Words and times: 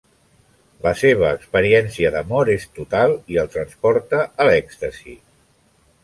La 0.85 0.91
seva 0.99 1.25
experiència 1.39 2.11
d'amor 2.15 2.49
és 2.53 2.65
total 2.79 3.13
i 3.33 3.37
el 3.41 3.51
transporta 3.57 4.23
a 4.23 4.49
l'èxtasi. 4.49 5.15